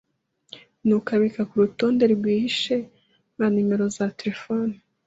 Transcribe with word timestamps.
nuko 0.85 1.09
abika 1.17 1.41
kurutonde 1.49 2.03
rwihishe 2.13 2.77
nka 3.35 3.47
numero 3.53 3.85
za 3.95 4.05
terefone. 4.19 4.73